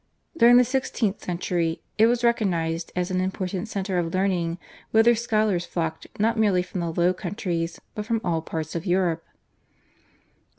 [0.35, 4.57] During the sixteenth century it was recognised as an important centre of learning
[4.89, 9.23] whither scholars flocked not merely from the Low Countries but from all parts of Europe.